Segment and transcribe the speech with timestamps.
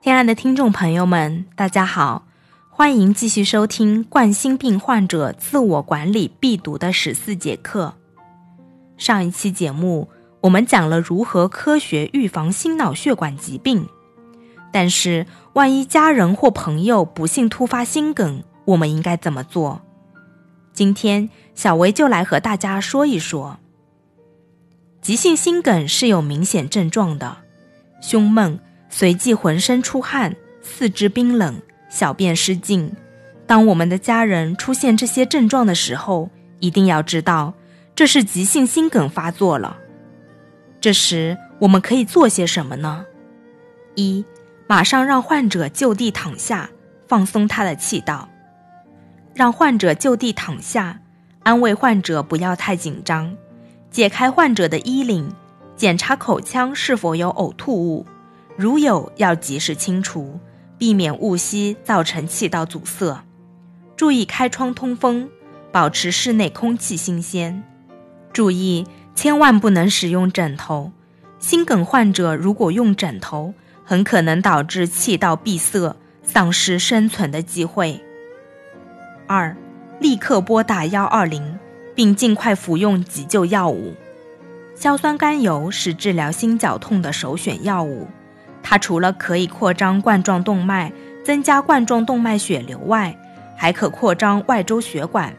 [0.00, 2.24] 亲爱的听众朋友们，大家好，
[2.70, 7.94] 欢迎继续收听冠心病患者自我管理必读的十四节课。
[8.96, 10.08] 上一期节目
[10.42, 13.88] 我们讲了如何科学预防心脑血管疾病，
[14.72, 19.82] 但是万一家人或朋友不幸突发心梗，我们应该怎么做？
[20.72, 23.58] 今天小薇就来和大家说一说。
[25.02, 27.38] 急性心梗是有明显症状的，
[28.00, 28.60] 胸闷。
[28.88, 32.90] 随即浑身出汗，四肢冰冷，小便失禁。
[33.46, 37.54] 当我们的家人出现这些症状的时候，一定要知道
[37.94, 39.78] 这是急性心梗发作了。
[40.80, 43.04] 这时我们可以做些什么呢？
[43.94, 44.24] 一，
[44.66, 46.70] 马上让患者就地躺下，
[47.06, 48.28] 放松他的气道。
[49.34, 51.00] 让患者就地躺下，
[51.42, 53.36] 安慰患者不要太紧张，
[53.90, 55.32] 解开患者的衣领，
[55.76, 58.04] 检查口腔是否有呕吐物。
[58.58, 60.40] 如有，要及时清除，
[60.76, 63.24] 避免误吸造成气道阻塞。
[63.94, 65.28] 注意开窗通风，
[65.70, 67.62] 保持室内空气新鲜。
[68.32, 70.90] 注意，千万不能使用枕头。
[71.38, 75.94] 心梗患者如果用枕头，很可能导致气道闭塞，
[76.24, 78.02] 丧失生存的机会。
[79.28, 79.56] 二，
[80.00, 81.56] 立刻拨打幺二零，
[81.94, 83.94] 并尽快服用急救药物。
[84.74, 88.08] 硝酸甘油是治疗心绞痛的首选药物。
[88.62, 90.92] 它除了可以扩张冠状动脉，
[91.24, 93.16] 增加冠状动脉血流外，
[93.56, 95.34] 还可扩张外周血管，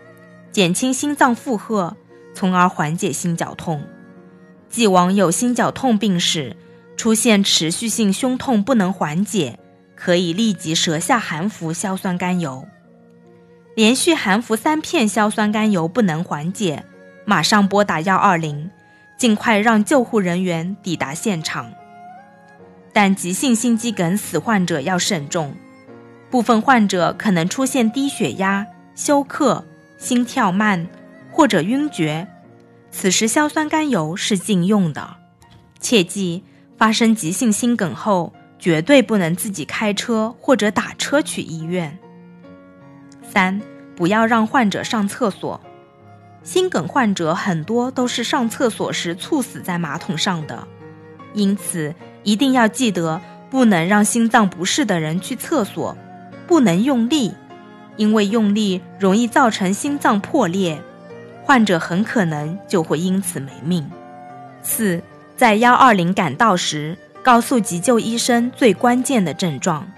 [0.52, 1.96] 减轻心脏负荷，
[2.34, 3.84] 从而缓解心绞痛。
[4.70, 6.56] 既往有心绞痛病史，
[6.96, 9.58] 出现持续性胸痛不能缓解，
[9.96, 12.68] 可以立即舌下含服硝酸甘油。
[13.76, 16.84] 连续含服三片硝酸甘油不能缓解，
[17.26, 18.70] 马上拨打幺二零，
[19.18, 21.72] 尽快让救护人员抵达现场。
[22.92, 25.56] 但急性心肌梗死患者要慎重，
[26.30, 28.66] 部分患者可能出现低血压、
[28.96, 29.66] 休克、
[29.98, 30.88] 心跳慢
[31.32, 32.28] 或者晕厥，
[32.92, 35.16] 此时硝酸甘油是禁用的。
[35.80, 36.44] 切记，
[36.78, 41.98] 发生急性心梗后，绝对不能自己开车或者打车去医院。
[43.22, 43.62] 三，
[43.96, 45.62] 不要让患者上厕所。
[46.42, 50.68] 心梗患者很多都是上厕所时猝死在马桶上的，
[51.40, 51.96] 因此。
[52.24, 55.98] 一定要记得，不能让心脏不适的人去厕所，
[56.46, 57.34] 不能用力，
[57.96, 60.80] 因为用力容易造成心脏破裂，
[61.46, 63.90] 患者很可能就会因此没命。
[64.62, 65.02] 四，
[65.38, 69.90] 在幺二零赶到时，告诉急救医生最关键的症状，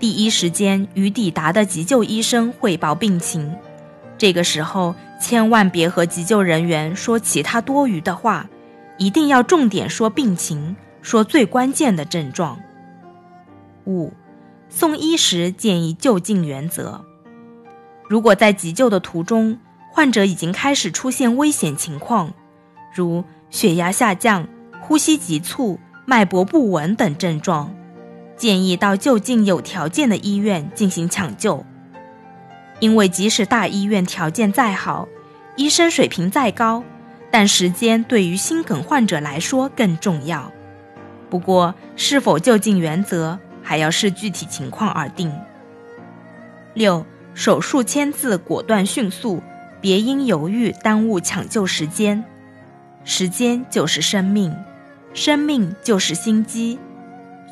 [0.00, 3.54] 第一时间与抵达的急救医生汇报病情。
[4.18, 8.50] 这个时候千万别和急救人员说其他多余的话，
[8.98, 10.76] 一定要重点说病情。
[11.00, 12.60] 说最关键的症状。
[13.86, 14.12] 五，
[14.68, 17.02] 送医时建议就近原则。
[18.08, 19.58] 如果在急救的途中，
[19.90, 22.34] 患者已经开始出现危险情况，
[22.92, 24.46] 如血压下降、
[24.82, 27.74] 呼吸急促、脉搏不稳等症状，
[28.36, 31.64] 建议到就近有条件的医院进行抢救。
[32.80, 35.08] 因为即使大医院条件再好，
[35.56, 36.84] 医生水平再高，
[37.30, 40.52] 但时间对于心梗患者来说更重要。
[41.30, 45.32] 不过，是否就近原则还要视具体情况而定。
[46.74, 49.42] 六，手术签字果断迅速，
[49.80, 52.24] 别因犹豫耽误抢救时间。
[53.04, 54.54] 时间就是生命，
[55.12, 56.78] 生命就是心机，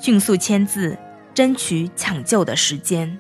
[0.01, 0.97] 迅速签字，
[1.35, 3.19] 争取抢救的时间。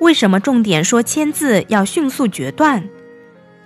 [0.00, 2.88] 为什么重点说签字要迅速决断？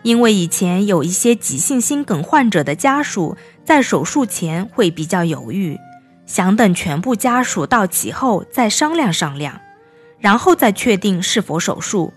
[0.02, 5.78] 因为以前有一些急性心梗患者的家属在手术前会比较犹豫，
[6.26, 9.60] 想等全部家属到齐后再商量商量，
[10.18, 12.12] 然后再确定是否手术，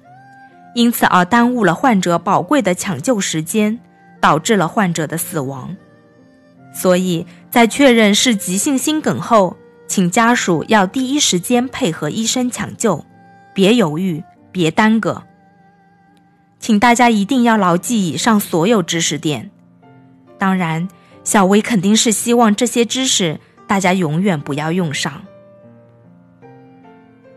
[0.73, 3.79] 因此而耽误了患者宝贵的抢救时间，
[4.19, 5.75] 导致了患者的死亡。
[6.73, 9.55] 所以在确认是急性心梗后，
[9.87, 13.05] 请家属要第一时间配合医生抢救，
[13.53, 15.23] 别犹豫，别耽搁。
[16.65, 19.51] 请大家一定要牢记以上所有知识点。
[20.39, 20.87] 当然，
[21.23, 25.21] 小薇肯定是希望这些知识大家永远不要用上。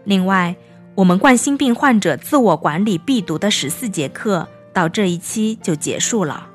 [0.04, 0.56] 另外，
[0.94, 6.48] 我们冠心病患者自我管理必读的十四节课到这一期就结束了。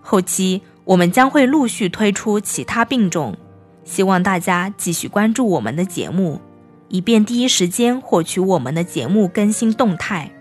[0.00, 3.36] 后期我们将会陆续推出其他病种，
[3.84, 6.40] 希望大家继续关注我们的节目，
[6.88, 10.32] 以便第一时间获取我们的节目更新动态。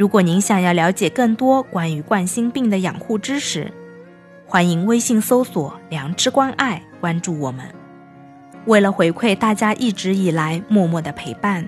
[0.00, 3.70] 如果您想要了解更多关于冠心病的养护知识，
[4.46, 7.66] 欢迎微信搜索“良知关爱”，关注我们。
[8.64, 11.66] 为了回馈大家一直以来默默的陪伴，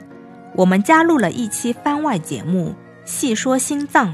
[0.56, 2.70] 我们加入了一期番外节目
[3.04, 4.08] 《细说心脏》，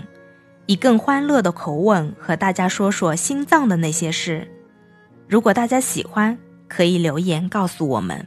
[0.67, 4.49] 以更欢乐的口吻和大家说说心脏的那些事。
[5.29, 6.37] 如果大家喜欢，
[6.67, 8.27] 可以留言告诉我们。